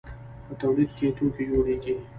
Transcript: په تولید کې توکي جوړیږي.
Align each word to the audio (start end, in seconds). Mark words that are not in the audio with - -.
په 0.45 0.53
تولید 0.61 0.89
کې 0.97 1.07
توکي 1.17 1.43
جوړیږي. 1.51 1.95